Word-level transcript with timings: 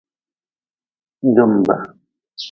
Jumbe. 1.35 1.75